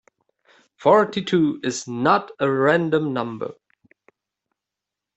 Forty-two 0.77 1.59
is 1.63 1.87
not 1.87 2.31
a 2.39 2.49
random 2.51 3.13
number. 3.13 3.53